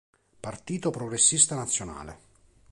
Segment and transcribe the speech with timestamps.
[0.39, 2.17] Partito Progressista Nazionale